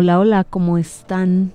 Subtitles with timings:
[0.00, 1.50] Hola, hola, ¿cómo están?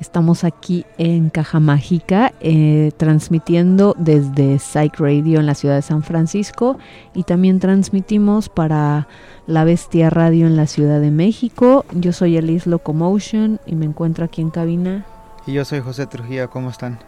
[0.00, 6.02] Estamos aquí en Caja Mágica, eh, transmitiendo desde Psych Radio en la ciudad de San
[6.02, 6.76] Francisco
[7.14, 9.08] y también transmitimos para
[9.46, 11.86] La Bestia Radio en la Ciudad de México.
[11.94, 15.06] Yo soy Elise Locomotion y me encuentro aquí en cabina.
[15.46, 16.98] Y yo soy José Trujillo, ¿cómo están?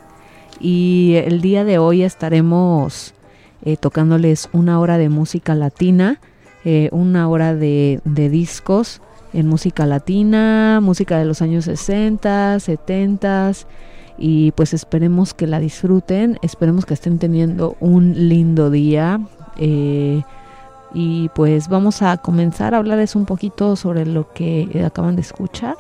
[0.59, 3.13] Y el día de hoy estaremos
[3.61, 6.19] eh, tocándoles una hora de música latina,
[6.65, 13.53] eh, una hora de, de discos en música latina, música de los años 60, 70
[14.19, 19.21] y pues esperemos que la disfruten, esperemos que estén teniendo un lindo día
[19.57, 20.23] eh,
[20.93, 25.77] y pues vamos a comenzar a hablarles un poquito sobre lo que acaban de escuchar.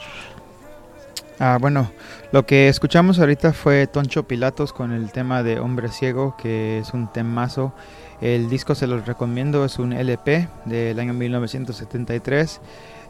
[1.40, 1.90] Ah, bueno,
[2.32, 6.92] lo que escuchamos ahorita fue Toncho Pilatos con el tema de Hombre Ciego, que es
[6.92, 7.72] un temazo.
[8.20, 12.60] El disco se los recomiendo, es un LP del año 1973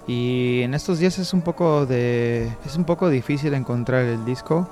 [0.08, 4.66] y en estos días es un poco de es un poco difícil encontrar el disco,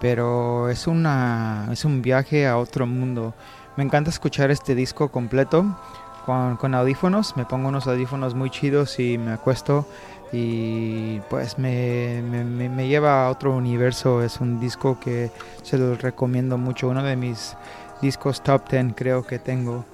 [0.00, 3.34] pero es una es un viaje a otro mundo.
[3.76, 5.78] Me encanta escuchar este disco completo
[6.26, 9.86] con, audífonos, me pongo unos audífonos muy chidos y me acuesto
[10.32, 14.22] y pues me, me, me, lleva a otro universo.
[14.22, 15.30] Es un disco que
[15.62, 17.56] se lo recomiendo mucho, uno de mis
[18.00, 19.84] discos top 10 creo que tengo.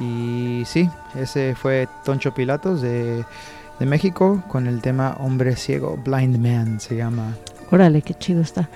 [0.00, 3.24] Y sí, ese fue Toncho Pilatos de
[3.84, 7.36] de México con el tema Hombre Ciego, Blind Man se llama.
[7.70, 8.70] Órale, qué chido está.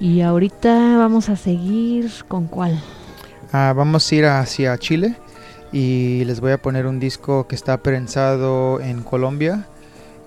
[0.00, 2.82] Y ahorita vamos a seguir con cuál?
[3.52, 5.14] Ah, vamos a ir hacia Chile
[5.72, 9.66] y les voy a poner un disco que está prensado en Colombia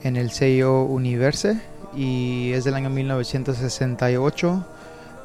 [0.03, 1.59] en el sello Universe
[1.95, 4.63] y es del año 1968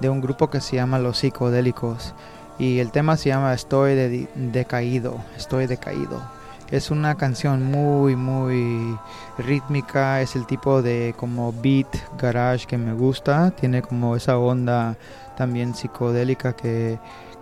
[0.01, 2.15] de un grupo que se llama Los Psicodélicos
[2.59, 6.23] y el tema se llama Estoy de decaído, estoy decaído.
[6.73, 8.99] Es una canción muy, muy
[9.37, 11.87] rítmica, es el tipo de como beat
[12.19, 14.97] garage que me gusta, tiene como esa onda
[15.37, 16.99] también psicodélica que,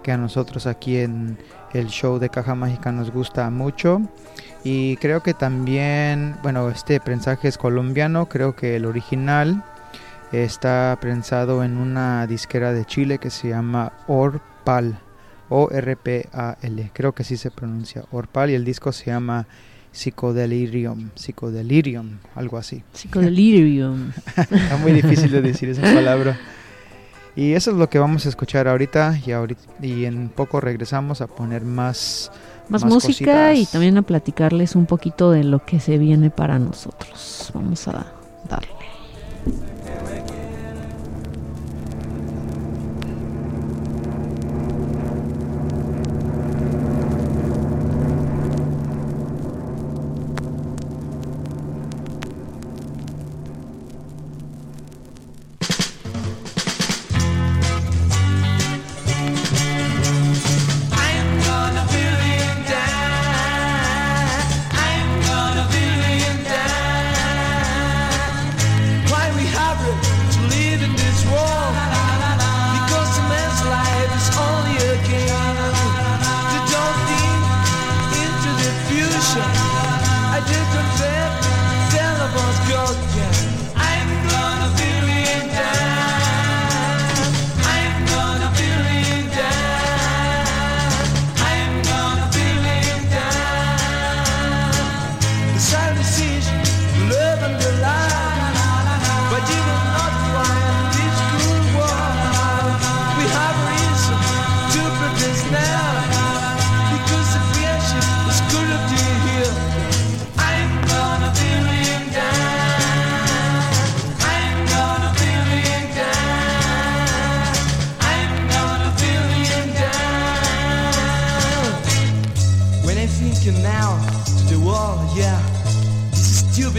[0.09, 1.39] a nosotros aquí en
[1.73, 4.03] el show de Caja Mágica nos gusta mucho.
[4.65, 9.63] Y creo que también, bueno, este prensaje es colombiano, creo que el original
[10.33, 14.99] está prensado en una disquera de Chile que se llama Orpal.
[15.51, 19.47] O-R-P-A-L, creo que así se pronuncia, Orpal, y el disco se llama
[19.93, 22.83] Psicodelirium, Psicodelirium, algo así.
[22.95, 24.13] Psicodelirium.
[24.37, 26.39] Está muy difícil de decir esa palabra.
[27.37, 31.21] Y eso es lo que vamos a escuchar ahorita y, ahorita, y en poco regresamos
[31.21, 32.31] a poner más,
[32.69, 37.51] más, música y también a platicarles un poquito de lo que se viene para nosotros.
[37.55, 38.13] Vamos a
[38.49, 38.81] darle.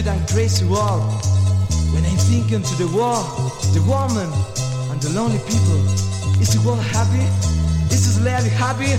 [0.01, 1.03] stupid and crazy world.
[1.93, 3.21] When I'm thinking to the war,
[3.73, 4.29] the woman,
[4.91, 5.81] and the lonely people,
[6.41, 7.25] is the world happy?
[7.93, 8.97] Is this lady happy?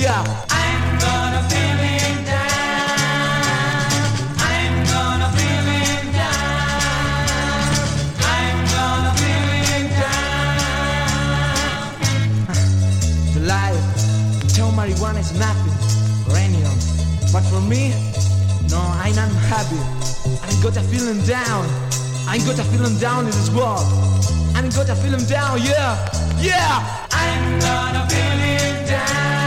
[0.00, 0.24] Yeah.
[0.50, 2.42] I'm gonna feeling down.
[14.74, 15.72] marijuana is nothing,
[16.28, 16.76] uranium.
[17.32, 17.94] But for me,
[18.68, 19.93] no, I'm not happy
[20.64, 21.66] got a feeling down.
[22.26, 23.84] I got a feeling down in this world.
[24.56, 26.08] I got a feeling down, yeah,
[26.40, 27.06] yeah.
[27.12, 29.43] I'm gonna feeling down.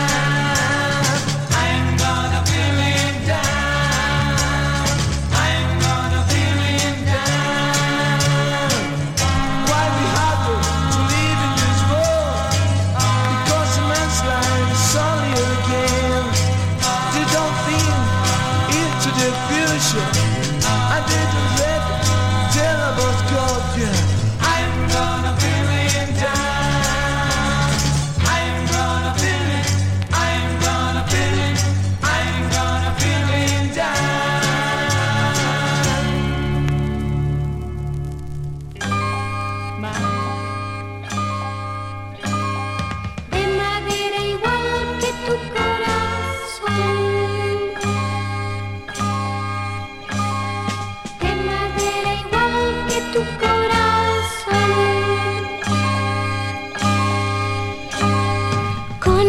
[58.99, 59.25] Con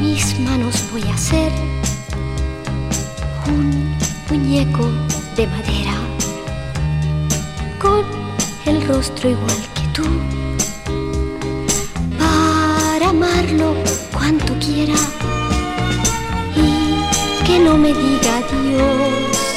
[0.00, 1.50] mis manos voy a hacer
[3.46, 3.96] un
[4.28, 4.90] muñeco
[5.36, 5.94] de madera,
[7.80, 8.04] con
[8.66, 10.04] el rostro igual que tú,
[12.18, 13.74] para amarlo
[14.12, 14.94] cuanto quiera
[16.54, 19.48] y que no me diga Dios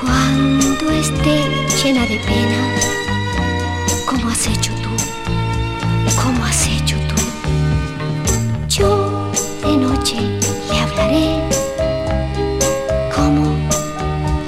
[0.00, 2.74] cuando esté llena de pena.
[4.04, 4.90] ¿Cómo has hecho tú?
[6.22, 7.16] ¿Cómo has hecho tú?
[8.68, 9.30] Yo
[9.64, 10.16] de noche
[10.70, 11.40] le hablaré.
[13.14, 13.56] Como,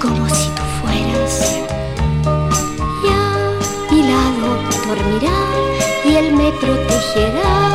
[0.01, 1.61] como si tú fueras.
[3.03, 4.49] Y a mi lado
[4.87, 5.39] dormirá
[6.05, 7.72] y él me protegerá.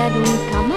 [0.00, 0.69] jadům kam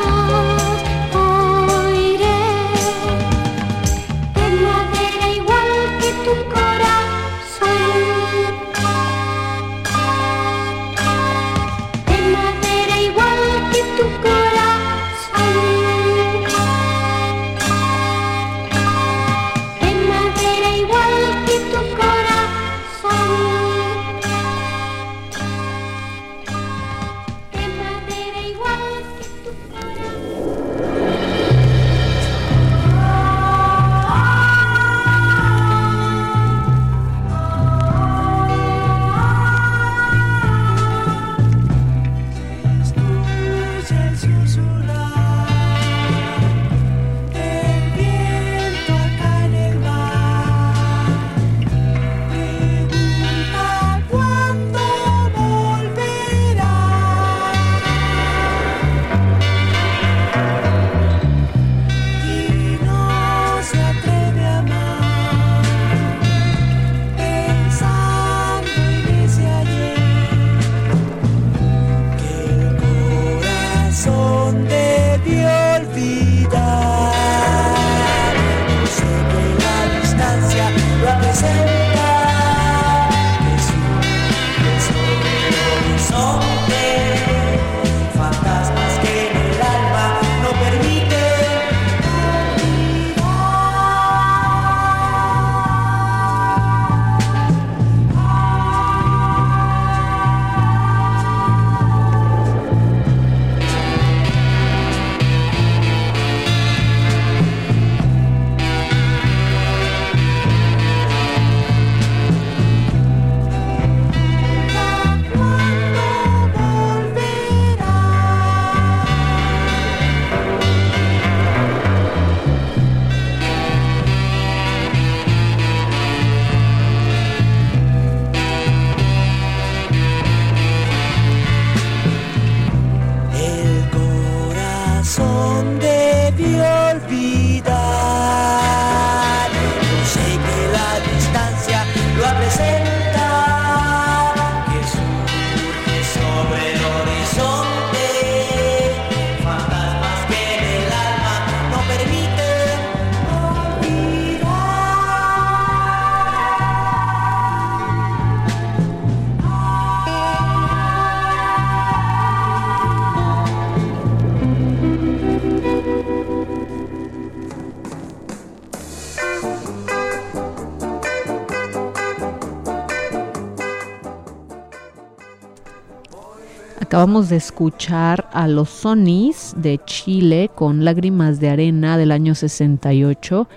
[177.03, 183.49] Acabamos de escuchar a los Sonis de Chile con Lágrimas de Arena del año 68,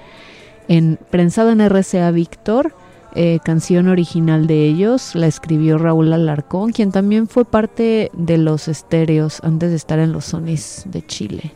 [0.66, 2.74] en, prensado en RCA Víctor,
[3.14, 8.66] eh, canción original de ellos, la escribió Raúl Alarcón, quien también fue parte de los
[8.66, 11.52] estéreos antes de estar en los Sonis de Chile.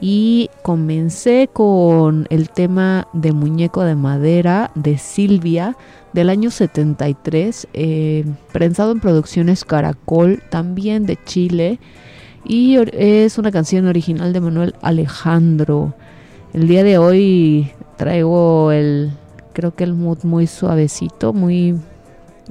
[0.00, 5.76] Y comencé con el tema de Muñeco de Madera de Silvia
[6.12, 11.80] del año 73, eh, prensado en producciones Caracol, también de Chile.
[12.44, 15.94] Y es una canción original de Manuel Alejandro.
[16.54, 19.10] El día de hoy traigo el,
[19.52, 21.74] creo que el mood muy suavecito, muy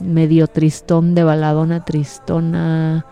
[0.02, 3.06] medio tristón de baladona tristona,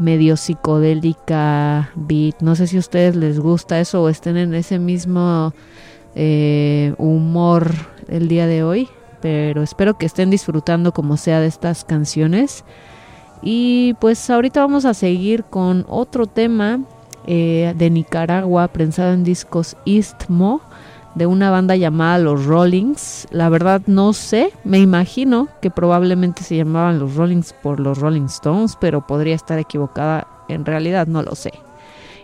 [0.00, 2.40] medio psicodélica beat.
[2.40, 5.54] No sé si a ustedes les gusta eso o estén en ese mismo
[6.16, 7.72] eh, humor
[8.08, 8.88] el día de hoy
[9.20, 12.64] pero espero que estén disfrutando como sea de estas canciones.
[13.42, 16.80] Y pues ahorita vamos a seguir con otro tema
[17.26, 20.60] eh, de Nicaragua, prensado en discos Istmo,
[21.14, 23.26] de una banda llamada Los Rollings.
[23.30, 28.26] La verdad no sé, me imagino que probablemente se llamaban Los Rollings por los Rolling
[28.26, 31.52] Stones, pero podría estar equivocada, en realidad no lo sé.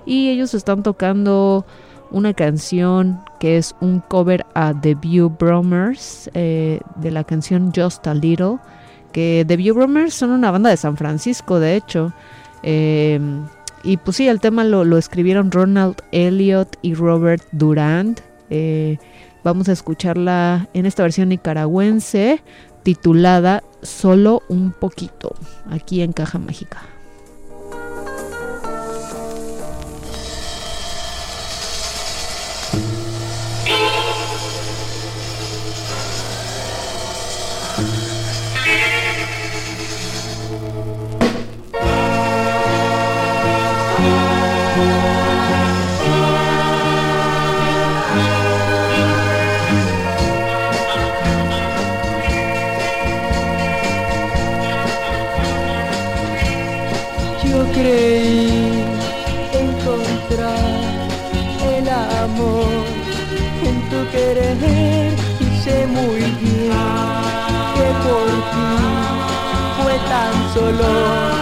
[0.05, 1.67] Y ellos están tocando
[2.11, 8.07] una canción que es un cover a The View Bromers eh, de la canción Just
[8.07, 8.59] a Little.
[9.13, 12.13] Que The View Bromers son una banda de San Francisco, de hecho.
[12.63, 13.19] Eh,
[13.83, 18.21] y pues sí, el tema lo, escribieron Ronald Elliot y Robert Durand.
[18.51, 18.99] Eh,
[19.45, 22.43] vamos a escucharla en esta versión nicaragüense
[22.83, 25.35] titulada Solo un poquito,
[25.71, 26.96] aquí en Caja Mágica.
[57.77, 58.83] creí
[59.53, 60.59] encontrar
[61.77, 61.89] el
[62.25, 62.67] amor
[63.69, 65.13] en tu querer.
[65.41, 66.73] Y sé muy bien
[67.75, 68.69] que por ti
[69.83, 71.36] fue tan solo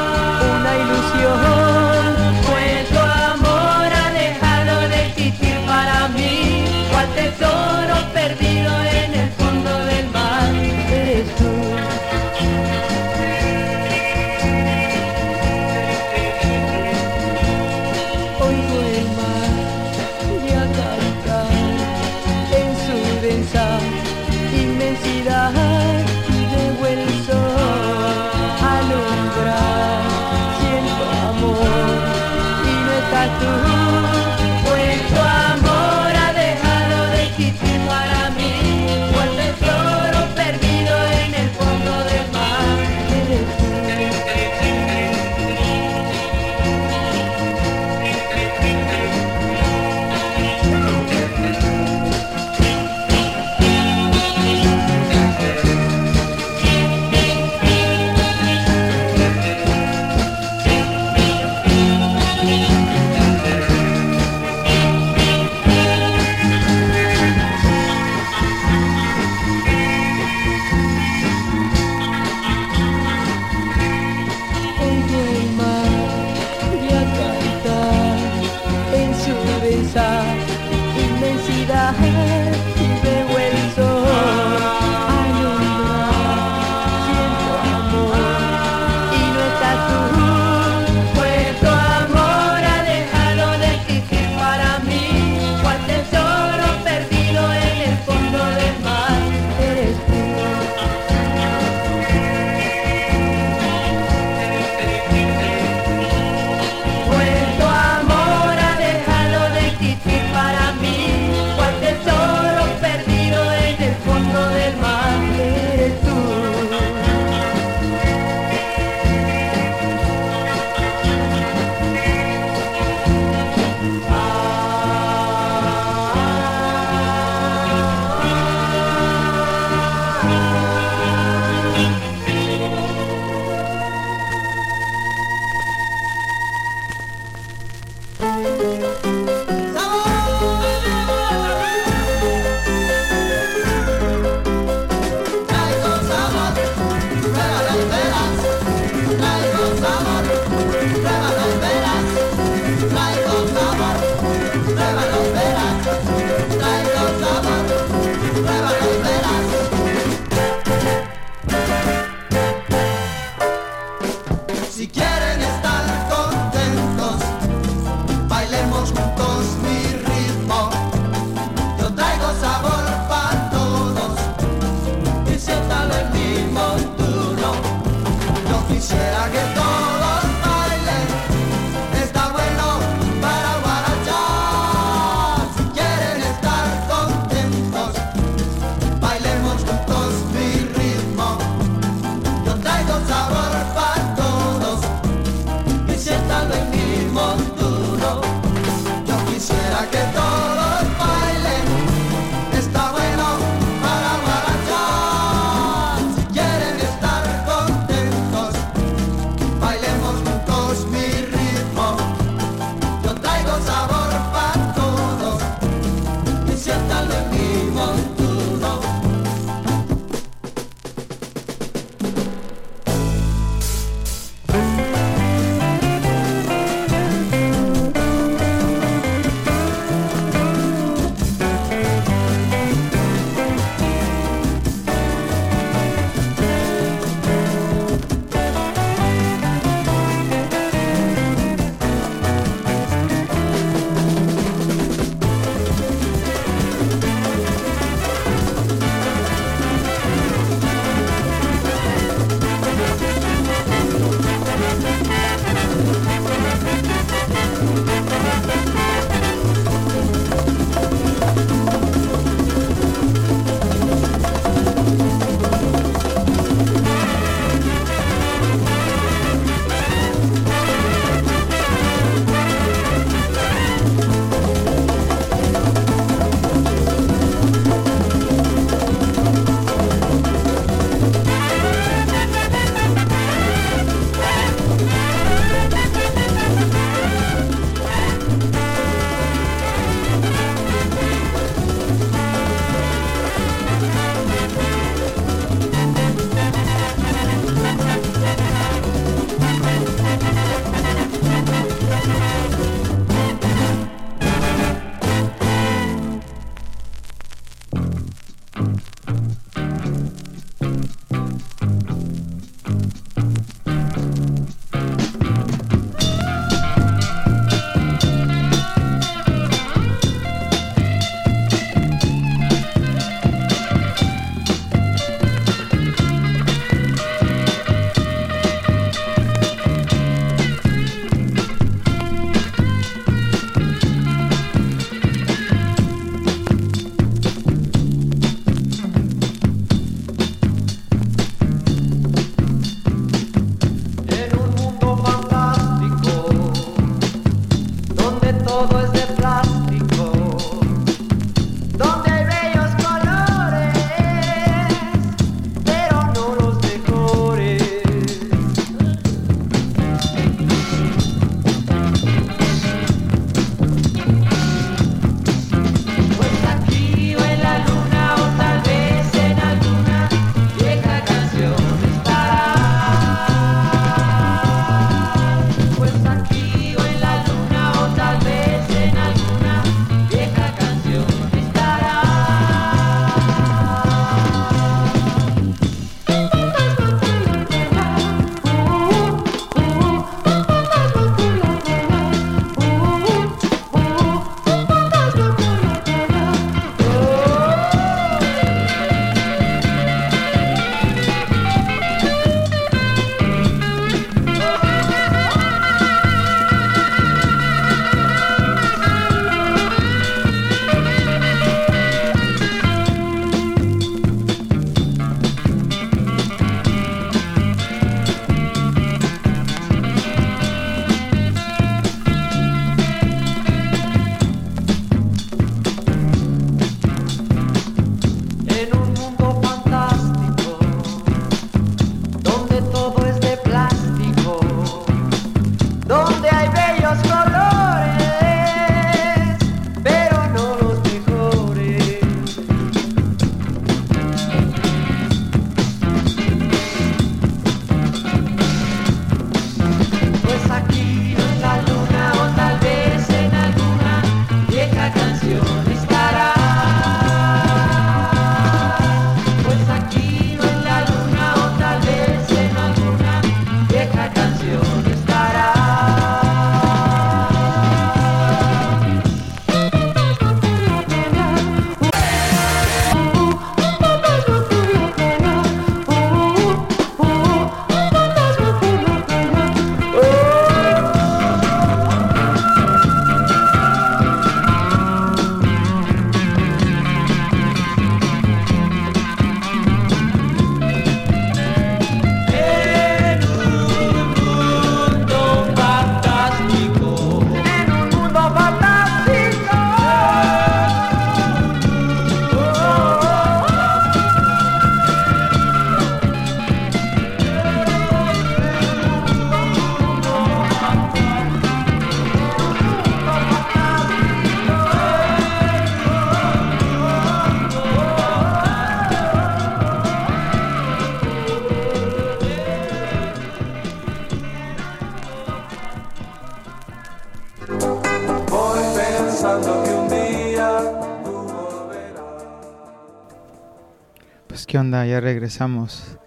[534.59, 535.99] onda, ya regresamos.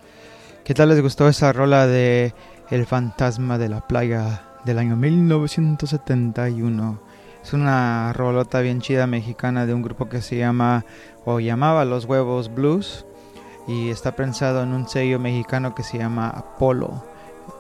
[0.64, 2.34] ¿Qué tal les gustó esa rola de
[2.70, 7.00] El fantasma de la playa del año 1971?
[7.44, 10.86] Es una rolota bien chida mexicana de un grupo que se llama
[11.26, 13.06] o llamaba Los Huevos Blues
[13.68, 17.04] y está pensado en un sello mexicano que se llama Apolo.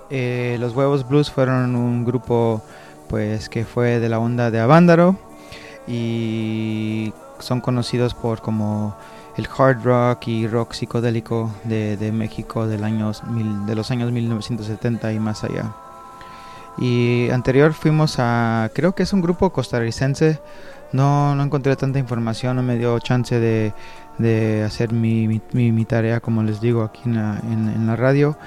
[0.10, 2.62] Eh, los Huevos Blues fueron un grupo
[3.10, 5.15] pues que fue de la onda de Avándaro
[5.88, 8.95] y son conocidos por como
[9.38, 14.12] el hard rock y rock psicodélico de, de México del años mil- de los años
[14.12, 15.71] 1970 y más allá.
[16.80, 20.39] Y anterior fuimos a, creo que es un grupo costarricense,
[20.91, 23.73] no, no encontré tanta información, no me dio chance de,
[24.19, 27.95] de hacer mi, mi- mi- tarea como les digo aquí en la, en- en la
[27.95, 28.38] radio,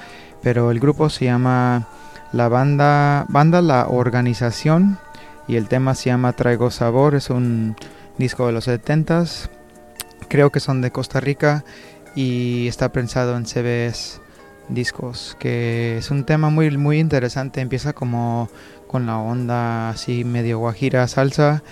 [0.42, 1.86] pero el grupo se llama
[2.32, 4.98] la banda, banda La Organización
[5.48, 7.74] y el tema se llama Traigo Sabor, es un
[8.16, 9.48] disco de los 70s,
[10.30, 11.64] creo que son de Costa Rica
[12.14, 14.20] y está pensado en CBS
[14.68, 18.48] discos, que es un tema muy, muy interesante, empieza como
[18.86, 21.62] con la onda así medio guajira salsa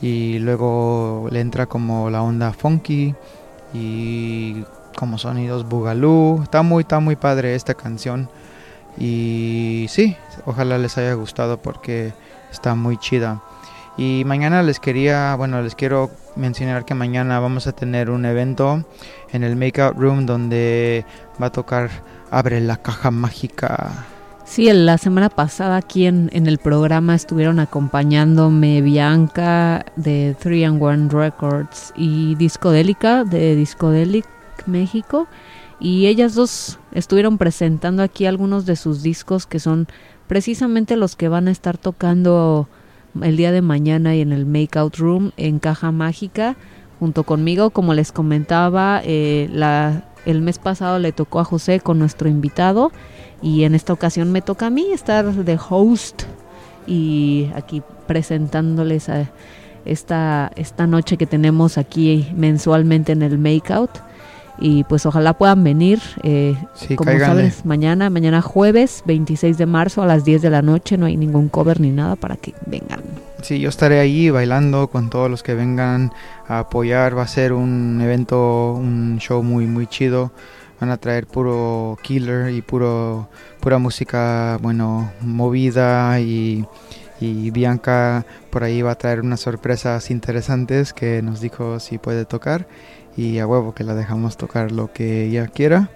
[0.00, 3.14] y luego le entra como la onda funky
[3.74, 4.64] y
[4.96, 8.30] como sonidos bugalú, está muy, está muy padre esta canción.
[8.98, 12.14] Y sí, ojalá les haya gustado porque
[12.50, 13.42] está muy chida.
[13.96, 18.84] Y mañana les quería, bueno, les quiero mencionar que mañana vamos a tener un evento
[19.32, 21.06] en el Makeout Room donde
[21.40, 21.90] va a tocar
[22.30, 24.04] Abre la caja mágica.
[24.44, 31.08] Sí, la semana pasada aquí en, el programa estuvieron acompañándome Bianca de 3 and 1
[31.10, 34.26] Records y Discodélica de Discodelic
[34.66, 35.28] México.
[35.78, 39.88] Y ellas dos estuvieron presentando aquí algunos de sus discos que son
[40.26, 42.68] precisamente los que van a estar tocando
[43.22, 46.56] el día de mañana y en el Makeout Room en Caja Mágica
[46.98, 47.70] junto conmigo.
[47.70, 52.92] Como les comentaba, eh, la, el mes pasado le tocó a José con nuestro invitado
[53.42, 56.22] y en esta ocasión me toca a mí estar de host
[56.86, 59.30] y aquí presentándoles a
[59.84, 64.05] esta, esta noche que tenemos aquí mensualmente en el Makeout.
[64.58, 66.00] Y pues ojalá puedan venir.
[66.22, 67.50] eh, Sí, como cáiganle.
[67.50, 70.96] sabes, mañana, mañana jueves 26 de marzo a las 10 de la noche.
[70.96, 73.00] No hay ningún cover ni nada para que vengan.
[73.42, 76.12] Sí, yo estaré ahí bailando con todos los que vengan
[76.48, 77.16] a apoyar.
[77.16, 80.32] Va a ser un evento, un show muy muy chido.
[80.80, 83.28] Van a traer puro killer y puro
[83.60, 86.66] pura música, bueno, movida y,
[87.20, 92.24] y Bianca por ahí va a traer unas sorpresas interesantes que nos dijo si puede
[92.26, 92.66] tocar
[93.16, 95.90] y a huevo que la dejamos tocar lo que ella quiera.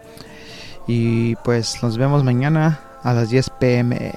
[0.86, 4.12] Y pues nos vemos mañana a las 10 pm.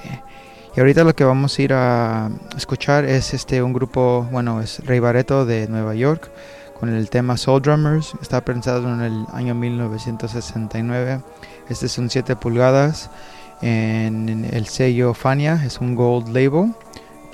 [0.76, 4.84] Y ahorita lo que vamos a ir a escuchar es este un grupo, bueno, es
[4.84, 6.30] Rey Barreto de Nueva York
[6.80, 8.14] con el tema Soul Drummers.
[8.20, 11.20] Está pensado en el año 1969.
[11.68, 13.10] Este es un 7 pulgadas
[13.62, 16.74] en, el sello Fania, es un gold label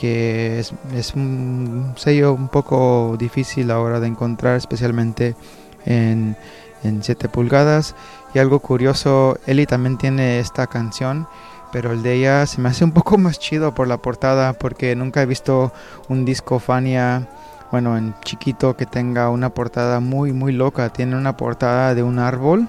[0.00, 5.36] que es, un sello un poco difícil ahora de encontrar, especialmente
[5.84, 6.36] en,
[6.82, 7.94] en 7 pulgadas.
[8.32, 11.26] Y algo curioso, Eli también tiene esta canción
[11.72, 14.96] pero el de ella se me hace un poco más chido por la portada porque
[14.96, 15.72] nunca he visto
[16.08, 17.28] un disco Fania
[17.70, 22.18] bueno en chiquito que tenga una portada muy muy loca tiene una portada de un
[22.18, 22.68] árbol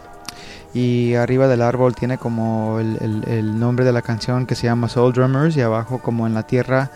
[0.73, 5.13] y arriba del árbol tiene como el nombre de la canción que se llama Soul
[5.13, 6.91] Drummers y abajo como en la tierra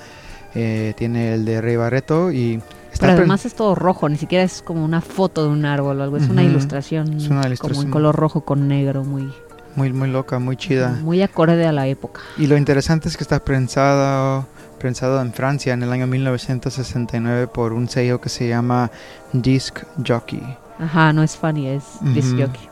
[0.56, 4.44] eh, tiene el de Rey Barreto y está Pero además es todo rojo, ni siquiera
[4.44, 6.18] es como una foto de un árbol o algo.
[6.18, 9.32] Es una ilustración, es una como en color rojo con negro, muy,
[9.76, 12.22] muy muy loca muy chida muy acorde a la época.
[12.38, 14.48] Y lo interesante es que está prensado,
[14.80, 18.90] prensado en Francia en el año 1969 por un sello que se llama
[19.34, 20.42] Disc Jockey.
[20.80, 22.70] Ajá, no es funny, es disc jockey.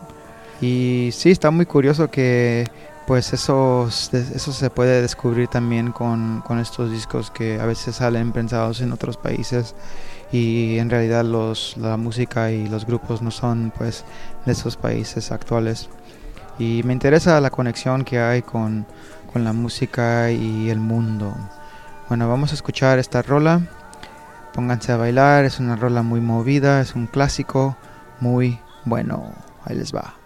[0.61, 2.65] Y sí, está muy curioso que
[3.05, 8.31] pues eso, eso se puede descubrir también con, con estos discos que a veces salen
[8.31, 9.75] prensados en otros países
[10.31, 14.05] y en realidad los, la música y los grupos no son pues
[14.45, 15.89] de esos países actuales.
[16.57, 18.85] Y me interesa la conexión que hay con,
[19.31, 21.35] con la música y el mundo.
[22.09, 23.61] Bueno, vamos a escuchar esta rola.
[24.53, 27.75] Pónganse a bailar, es una rola muy movida, es un clásico
[28.19, 29.33] muy bueno.
[29.65, 30.22] Ahí les va.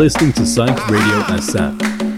[0.00, 2.09] Listening to Science Radio SM.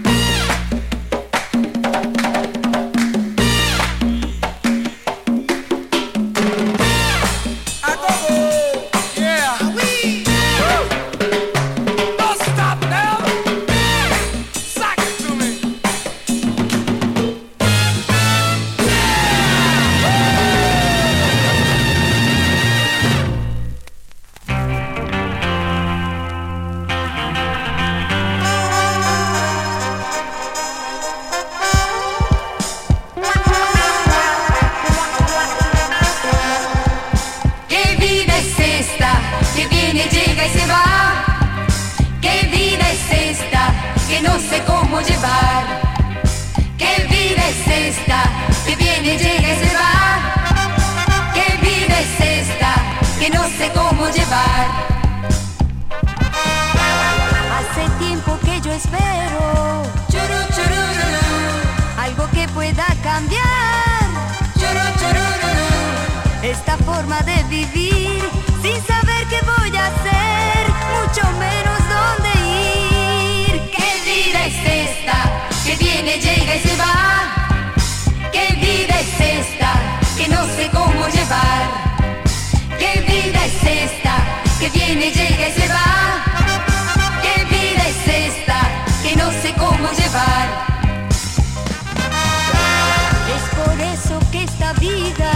[94.83, 95.31] Vida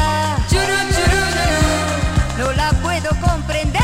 [2.37, 3.81] no la puedo comprender.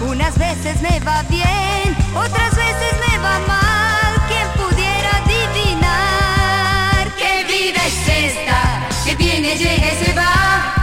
[0.00, 4.12] Unas veces me va bien, otras veces me va mal.
[4.28, 7.04] ¿Quién pudiera adivinar?
[7.20, 8.60] ¿Qué vida es esta
[9.04, 10.74] que viene, llega y se va?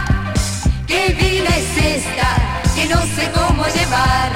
[0.86, 2.28] ¿Qué vida es esta
[2.74, 4.29] que no sé cómo llevar?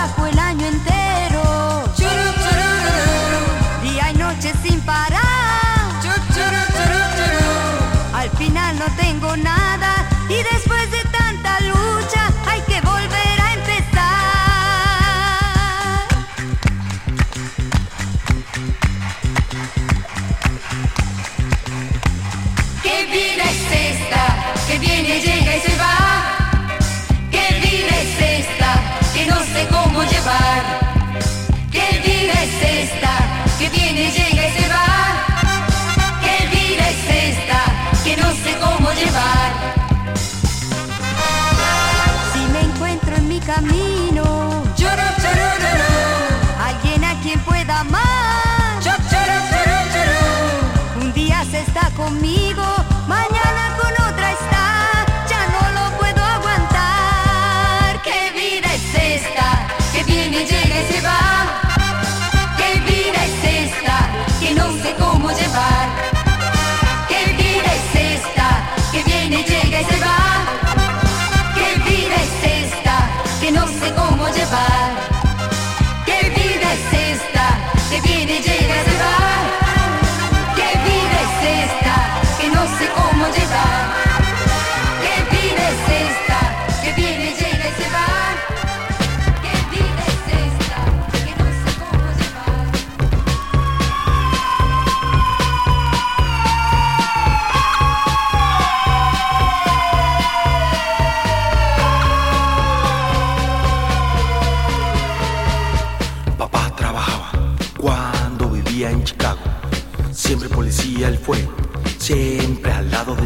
[0.00, 1.84] Trabajo el año entero
[3.82, 5.20] día y noche sin parar.
[8.14, 14.00] Al final no tengo nada y después de tanta lucha hay que volver a empezar.
[22.82, 25.39] ¿Qué vida es esta que viene,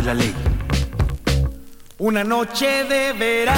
[0.05, 0.35] la ley.
[1.99, 3.57] Una noche de verano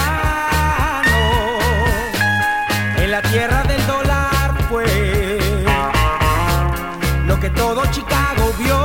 [2.98, 5.38] en la tierra del dólar fue
[7.26, 8.78] lo que todo Chicago vio.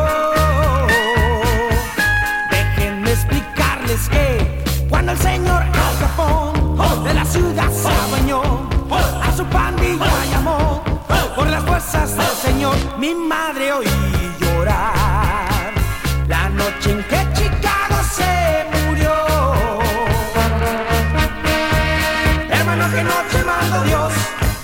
[2.50, 8.42] Déjenme explicarles que cuando el señor Al Capone de la ciudad se bañó,
[9.22, 10.84] a su pandilla llamó
[11.36, 12.76] por las fuerzas del Señor.
[12.98, 14.21] Mi madre oí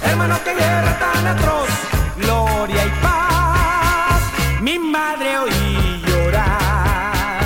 [0.09, 1.69] hermano, que guerra tan atroz,
[2.17, 4.21] gloria y paz.
[4.61, 7.41] Mi madre oí llorar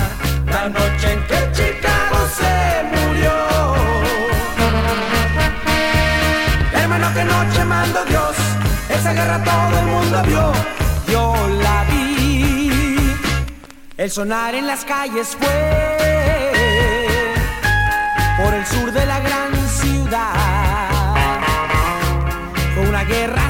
[0.46, 2.54] la noche en que Chicago se
[2.92, 3.36] murió.
[6.80, 8.36] Hermano, que noche mando Dios,
[8.88, 10.52] Esa guerra todo el mundo vio,
[11.08, 13.16] yo la vi.
[13.96, 15.82] El sonar en las calles fue
[18.38, 19.41] por el sur de la gran
[23.04, 23.41] guerra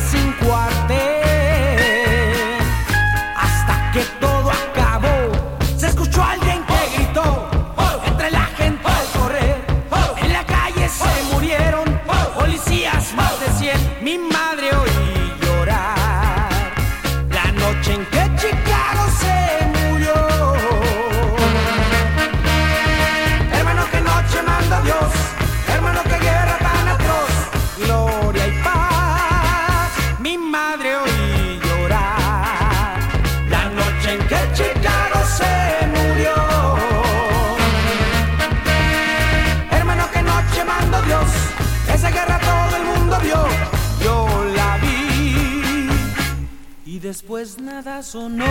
[47.84, 48.44] nada sonó.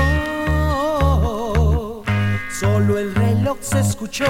[2.59, 4.25] Solo el reloj se escuchó.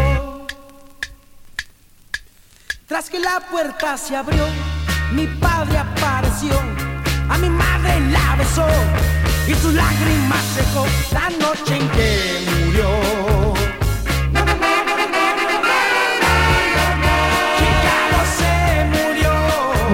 [2.88, 4.46] Tras que la puerta se abrió,
[5.14, 6.54] mi padre apareció.
[7.30, 8.68] A mi madre la besó
[9.48, 12.90] y sus lágrimas secó la noche en que murió.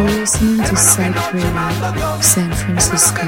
[0.05, 3.21] Listening to Psych Radio, San Francisco.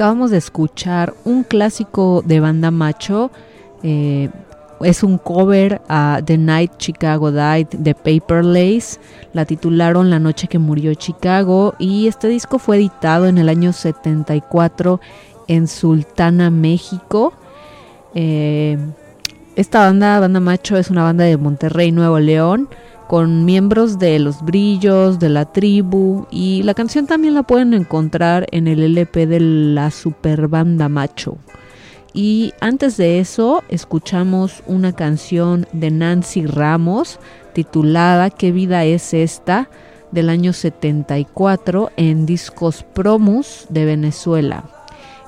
[0.00, 3.30] Acabamos de escuchar un clásico de banda macho.
[3.82, 4.30] eh,
[4.80, 8.98] es un cover a The Night Chicago Died de Paper Lace.
[9.34, 11.74] La titularon La noche que murió Chicago.
[11.78, 15.00] Y este disco fue editado en el año 74
[15.48, 17.34] en Sultana, México.
[18.14, 18.78] Eh,
[19.54, 22.70] esta banda, Banda Macho, es una banda de Monterrey, Nuevo León,
[23.10, 28.46] con miembros de Los Brillos, de la tribu, y la canción también la pueden encontrar
[28.52, 31.36] en el LP de la Super Banda Macho.
[32.12, 37.18] Y antes de eso, escuchamos una canción de Nancy Ramos
[37.52, 39.68] titulada ¿Qué vida es esta?
[40.12, 44.79] del año 74 en Discos Promus de Venezuela.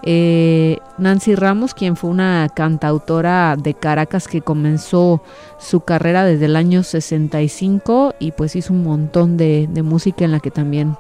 [0.05, 5.23] Eh, Nancy Ramos, quien fue una cantautora de Caracas que comenzó
[5.59, 10.33] su carrera desde el año 65 y pues hizo un montón de, de música en
[10.33, 10.97] la que también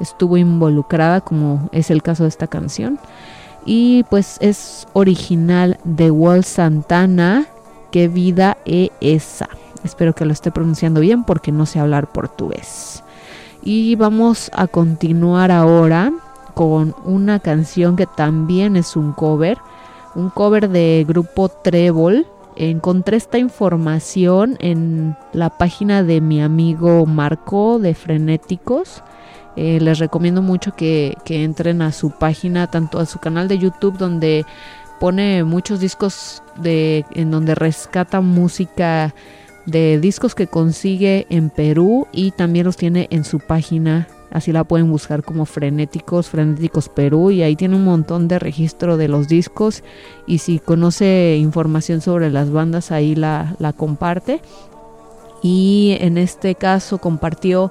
[0.00, 2.98] estuvo involucrada, como es el caso de esta canción.
[3.66, 7.46] Y pues es original de Walt Santana,
[7.90, 9.48] qué vida es esa.
[9.84, 13.02] Espero que lo esté pronunciando bien porque no sé hablar portugués.
[13.62, 16.12] Y vamos a continuar ahora
[16.56, 19.58] con una canción que también es un cover,
[20.14, 22.26] un cover de grupo Trébol.
[22.56, 29.02] Encontré esta información en la página de mi amigo Marco de Frenéticos.
[29.56, 33.58] Eh, les recomiendo mucho que, que entren a su página, tanto a su canal de
[33.58, 34.46] YouTube donde
[34.98, 39.14] pone muchos discos de en donde rescata música
[39.66, 44.64] de discos que consigue en Perú y también los tiene en su página así la
[44.64, 49.28] pueden buscar como Frenéticos, Frenéticos Perú y ahí tiene un montón de registro de los
[49.28, 49.82] discos
[50.26, 54.40] y si conoce información sobre las bandas ahí la, comparte.
[55.42, 57.70] Y en este caso compartió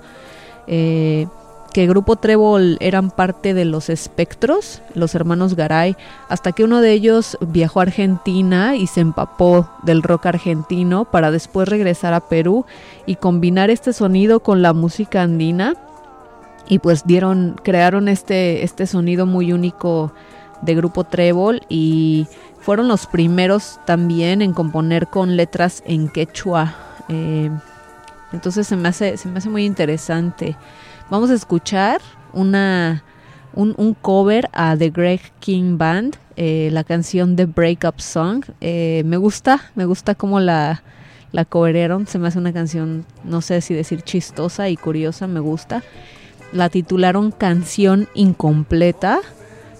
[0.68, 1.28] eh,
[1.76, 5.98] que Grupo Trébol eran parte de los espectros, los hermanos Garay,
[6.30, 11.32] hasta que uno de ellos viajó a Argentina y se empapó del rock argentino para
[11.32, 12.66] después regresar a Perú
[13.06, 15.76] y combinar este sonido con la música andina
[16.68, 20.14] y pues dieron crearon este este sonido muy único
[20.62, 22.28] de grupo Trébol y
[22.60, 26.76] fueron los primeros también en componer con letras en quechua.
[27.10, 27.52] Eh,
[28.34, 30.56] entonces se me hace se me hace muy interesante.
[31.10, 32.02] Vamos a escuchar
[32.34, 33.04] una
[33.54, 38.44] un, cover a The Greg King Band eh, la canción de Breakup Song.
[38.60, 40.82] Eh, me gusta me gusta cómo la
[41.32, 45.42] la coveraron se me hace una canción no sé si decir chistosa y curiosa me
[45.42, 45.84] gusta
[46.56, 49.20] la titularon Canción Incompleta.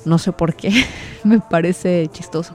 [0.04, 0.72] No sé por qué,
[1.24, 2.54] me parece chistoso.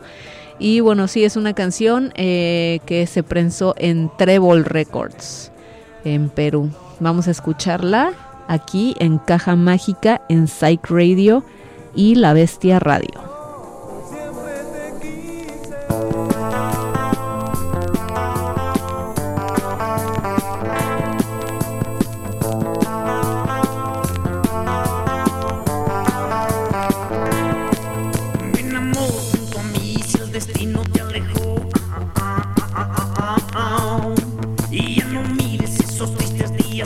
[0.59, 5.51] Y bueno, sí, es una canción eh, que se prensó en Trébol Records,
[6.05, 6.71] en Perú.
[7.01, 8.13] Vamos a escucharla
[8.47, 11.43] aquí en Caja Mágica, en Psych Radio
[11.95, 13.30] y La Bestia Radio.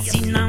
[0.04, 0.43] Casino.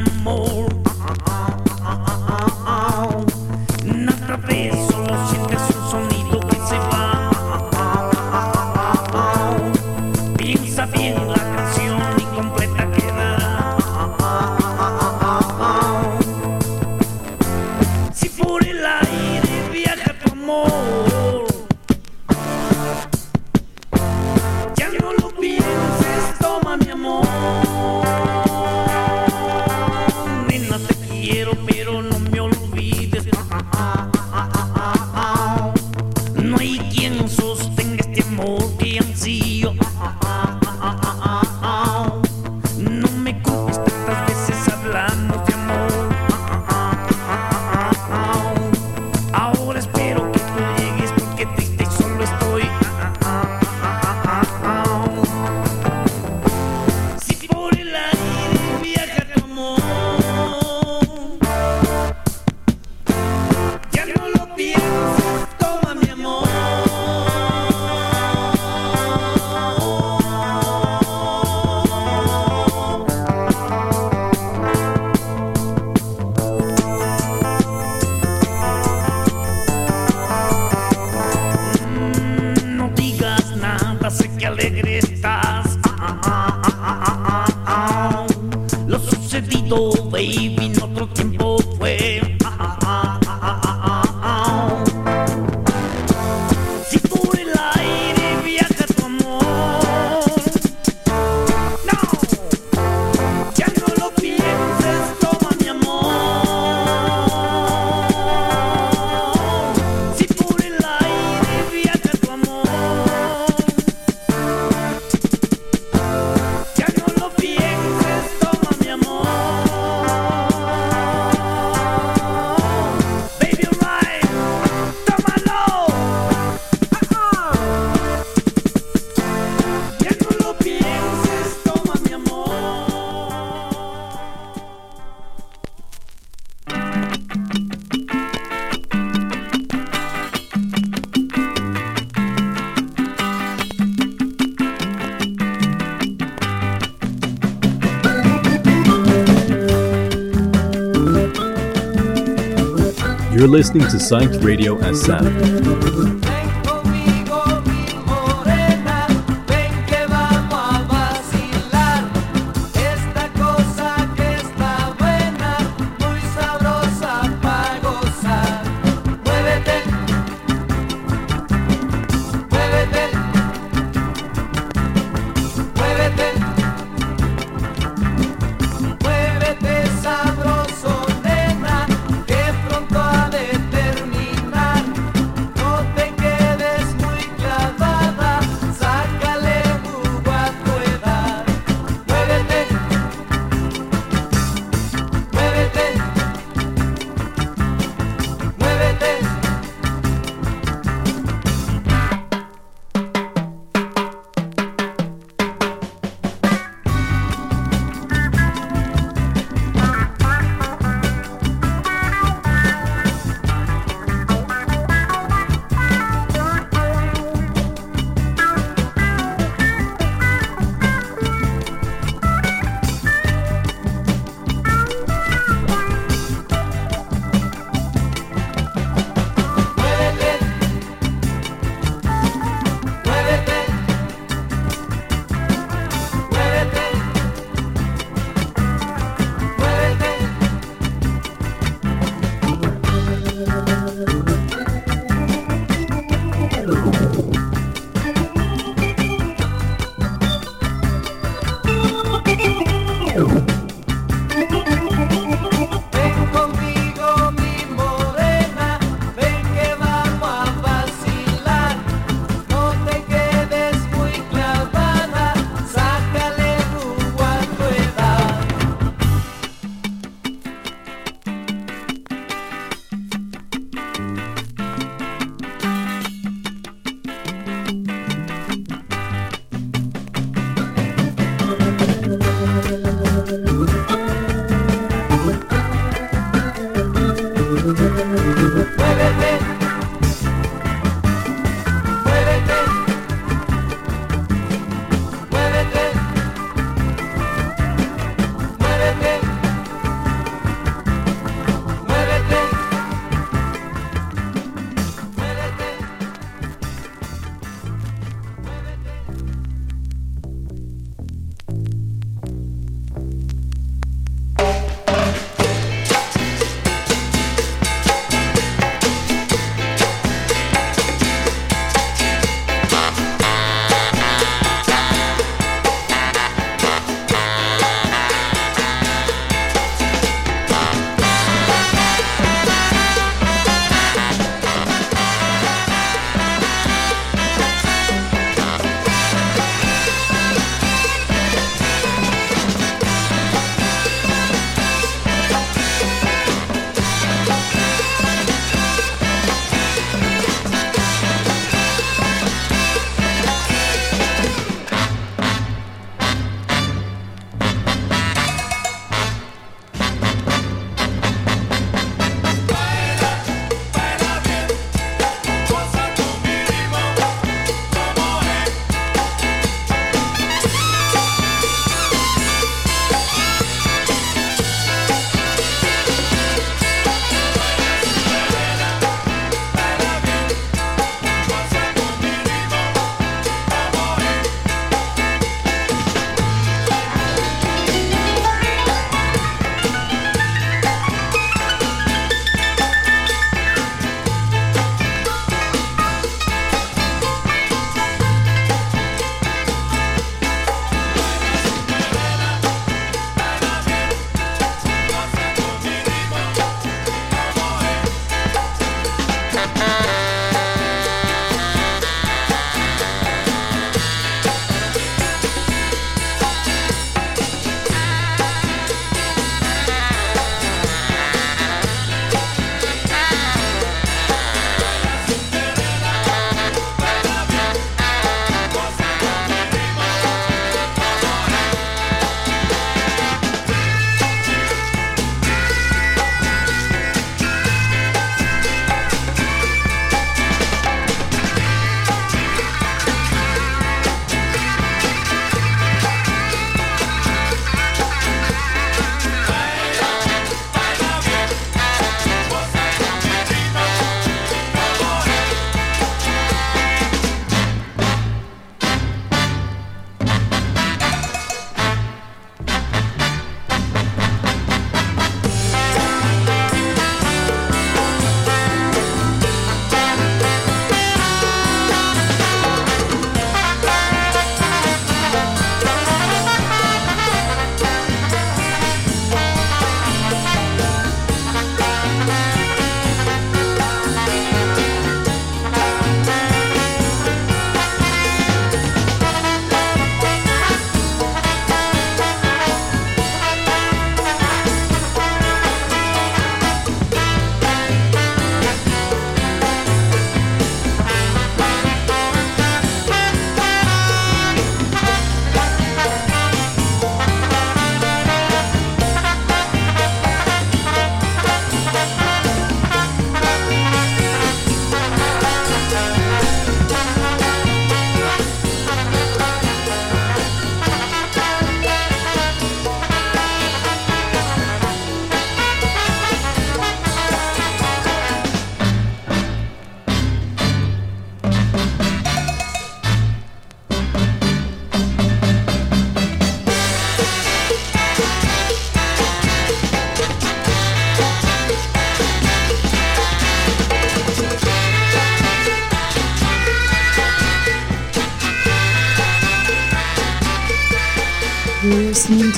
[153.46, 156.25] You're listening to Psyched Radio SM.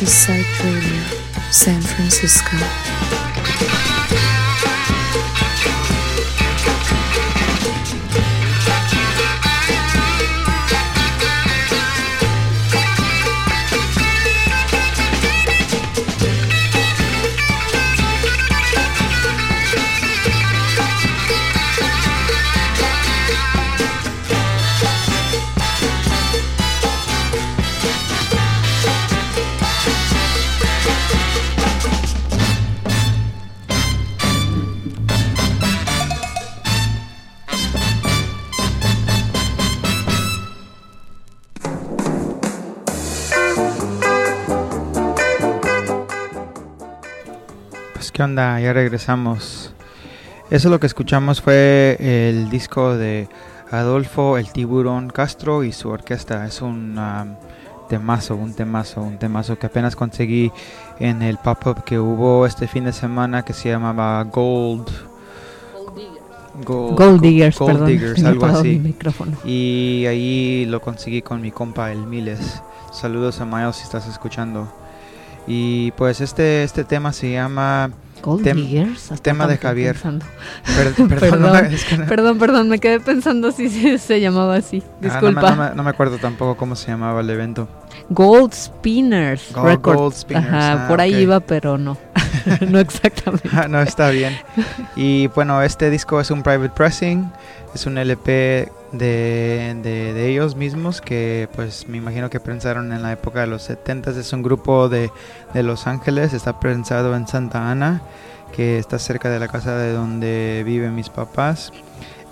[0.08, 1.03] To Psych Radio,
[1.51, 3.37] San Francisco.
[48.18, 49.72] Qué onda, ya regresamos.
[50.49, 53.30] Eso lo que escuchamos fue el disco de
[53.70, 56.43] Adolfo el Tiburón Castro y su orquesta.
[56.47, 57.36] Es un um,
[57.88, 60.51] temazo, un temazo, un temazo que apenas conseguí
[60.99, 64.89] en el pop-up que hubo este fin de semana que se llamaba Gold.
[66.65, 67.88] Gold, Gold Diggers, Gold perdón.
[67.88, 68.95] Diggers, algo así.
[69.45, 72.63] Y ahí lo conseguí con mi compa el Miles.
[72.91, 74.68] Saludos a Miles si estás escuchando.
[75.45, 77.91] Y pues este, este tema se llama...
[78.22, 79.11] Gold Tem- Diggers.
[79.22, 79.95] tema de Javier.
[79.95, 80.20] per-
[80.93, 84.20] perdón, Perdón, no me- es que no- Perdón, perdón, me quedé pensando si se, se
[84.22, 84.84] llamaba así.
[84.84, 85.51] Ah, no me- Disculpa.
[85.55, 87.68] no, me, no me acuerdo tampoco cómo se llamaba el evento.
[88.09, 89.97] Gold Spinners Gold- Records.
[89.99, 91.97] Gold Spinners, Ajá, ah, por ahí iba, pero no.
[92.68, 93.50] no exactamente.
[93.54, 94.38] Ah, no, está bien.
[94.96, 97.32] Y bueno, este disco es un private pressing.
[97.74, 103.12] Es un LP de, de, ellos mismos que pues me imagino que pensaron en la
[103.12, 105.12] época de los 70 Es un grupo de,
[105.54, 106.34] de Los Ángeles.
[106.34, 108.02] Está pensado en Santa Ana,
[108.56, 111.72] que está cerca de la casa de donde viven mis papás.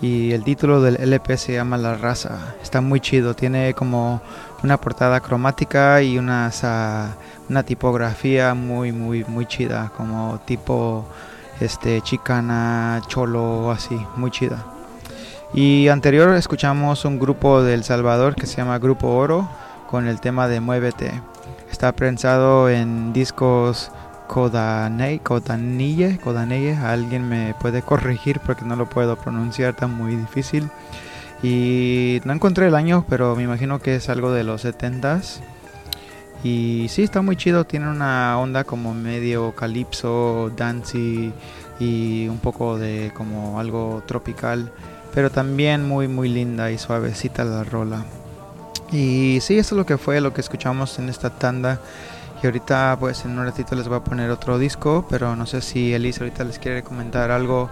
[0.02, 2.56] Y el título del LP se llama La Raza.
[2.62, 3.34] Está muy chido.
[3.34, 4.22] Tiene como
[4.64, 7.16] una portada cromática y unas, ah,
[7.50, 9.91] una tipografía muy, muy, muy chida.
[9.96, 11.06] Como tipo
[11.60, 14.00] este, chicana, cholo, así.
[14.16, 14.66] Muy chida.
[15.54, 19.48] Y anterior escuchamos un grupo de Salvador que se llama Grupo Oro
[19.89, 21.22] con el tema de Muévete.
[21.72, 23.91] Está prensado en discos
[24.28, 26.76] Kodanei, Kodanille, Kodanille.
[26.76, 30.70] Alguien me puede corregir porque no lo puedo pronunciar tan muy difícil.
[31.43, 35.41] Y no encontré el año, pero me imagino que es algo de los 70s.
[36.43, 37.65] Y sí, está muy chido.
[37.65, 41.33] Tiene una onda como medio calipso, dancey
[41.79, 44.71] y un poco de como algo tropical.
[45.13, 48.05] Pero también muy, muy linda y suavecita la rola.
[48.91, 51.79] Y sí, eso es lo que fue, lo que escuchamos en esta tanda.
[52.43, 55.05] Y ahorita, pues en un ratito les voy a poner otro disco.
[55.09, 57.69] Pero no sé si Elisa ahorita les quiere comentar algo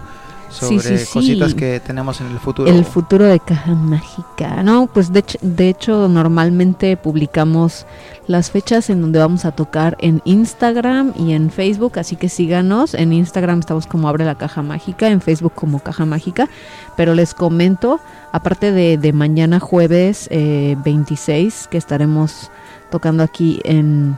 [0.50, 1.12] sobre sí, sí.
[1.12, 2.70] cositas que tenemos en el futuro.
[2.70, 4.62] El futuro de Caja Mágica.
[4.62, 7.86] No, pues de hecho, de hecho normalmente publicamos
[8.26, 12.94] las fechas en donde vamos a tocar en Instagram y en Facebook, así que síganos.
[12.94, 16.48] En Instagram estamos como Abre la Caja Mágica, en Facebook como Caja Mágica.
[16.96, 18.00] Pero les comento,
[18.32, 22.50] aparte de, de mañana jueves eh, 26, que estaremos
[22.90, 24.16] tocando aquí en,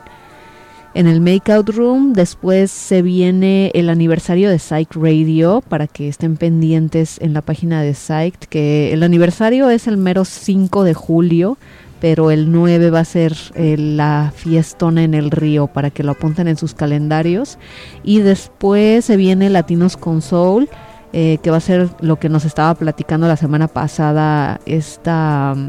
[0.97, 2.15] en el Makeout Room.
[2.15, 7.83] Después se viene el aniversario de Psych Radio para que estén pendientes en la página
[7.83, 8.35] de Psych.
[8.49, 11.59] Que el aniversario es el mero 5 de julio,
[12.01, 16.13] pero el 9 va a ser eh, la fiestona en el río para que lo
[16.13, 17.59] apunten en sus calendarios.
[18.03, 20.69] Y después se viene Latinos con Soul.
[21.13, 25.69] eh, que va a ser lo que nos estaba platicando la semana pasada esta mm,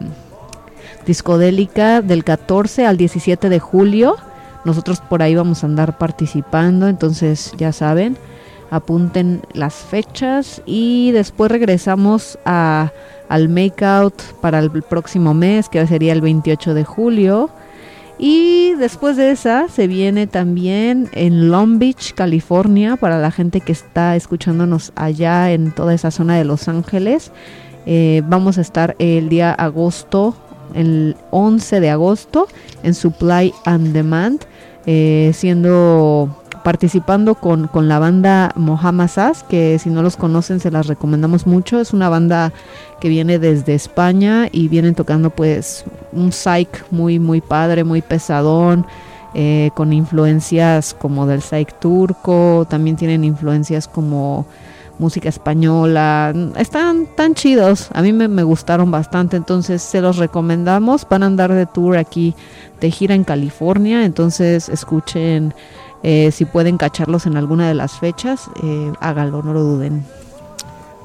[1.05, 4.15] discodélica del 14 al 17 de julio.
[4.67, 8.17] Nosotros por ahí vamos a andar participando, entonces ya saben,
[8.69, 12.91] apunten las fechas y después regresamos a,
[13.29, 17.49] al Makeout para el próximo mes, que sería el 28 de julio.
[18.19, 23.71] Y después de esa se viene también en Long Beach, California, para la gente que
[23.71, 27.31] está escuchándonos allá en toda esa zona de Los Ángeles.
[27.85, 30.35] Eh, vamos a estar el día agosto,
[30.73, 32.49] el 11 de agosto,
[32.83, 34.41] en Supply and Demand,
[34.87, 36.29] eh, siendo
[36.63, 41.45] participando con, con la banda Mohamed Sass, que si no los conocen se las recomendamos
[41.45, 41.79] mucho.
[41.79, 42.51] Es una banda
[42.99, 48.85] que viene desde España y vienen tocando pues un psych muy muy padre, muy pesadón,
[49.33, 54.45] eh, con influencias como del psych turco, también tienen influencias como
[54.99, 61.23] música española, están tan chidos, a mí me, gustaron bastante, entonces se los recomendamos, van
[61.23, 62.35] a andar de tour aquí
[62.81, 65.53] de gira en California, entonces escuchen
[66.03, 70.05] eh, si pueden cacharlos en alguna de las fechas, eh, háganlo, no lo duden.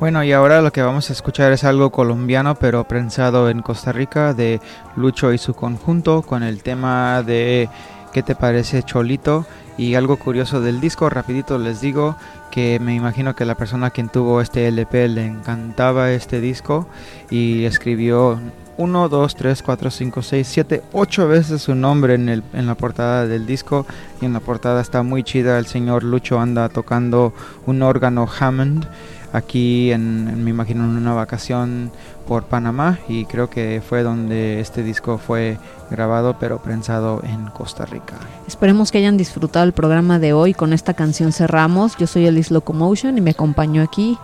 [0.03, 3.93] Bueno, y ahora lo que vamos a escuchar es algo colombiano, pero prensado en Costa
[3.93, 4.61] Rica, de
[4.97, 7.69] Lucho y su conjunto, con el tema de
[8.13, 9.47] ¿Qué te parece Cholito?
[9.79, 12.15] Y algo curioso del disco, rapidito les digo
[12.51, 16.87] que me imagino que la persona quien tuvo este LP le encantaba este disco
[17.31, 18.39] y escribió
[18.77, 22.75] 1, 2, 3, 4, 5, 6, 7, 8 veces su nombre en, el, en la
[22.75, 23.87] portada del disco
[24.21, 27.33] y en la portada está muy chida, el señor Lucho anda tocando
[27.65, 28.87] un órgano Hammond
[29.33, 31.91] aquí en, en, me imagino en una vacación
[32.23, 35.59] por Panamá y creo que fue donde este disco fue
[35.91, 38.15] grabado pero prensado en Costa Rica.
[38.47, 40.55] Esperemos que hayan disfrutado el programa de hoy.
[40.55, 41.97] Con esta canción cerramos.
[41.99, 44.19] Yo soy Elis Locomotion y me acompañó aquí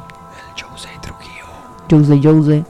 [0.56, 1.44] El Jose Trujillo.
[1.90, 2.64] Jose Jose.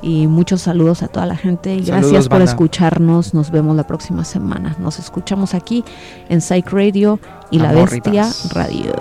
[0.00, 2.50] Y muchos saludos a toda la gente y Saludos, gracias por banda.
[2.52, 3.34] escucharnos.
[3.34, 4.76] Nos vemos la próxima semana.
[4.78, 5.84] Nos escuchamos aquí
[6.28, 7.18] en Psych Radio
[7.50, 8.28] y La Amor Bestia.
[8.54, 8.92] Radio.